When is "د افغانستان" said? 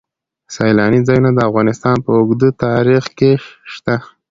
1.33-1.95